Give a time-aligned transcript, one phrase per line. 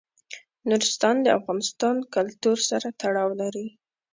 [0.69, 3.67] نورستان د افغان کلتور سره تړاو لري.